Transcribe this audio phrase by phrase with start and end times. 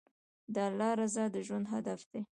[0.53, 2.21] د الله رضا د ژوند هدف دی.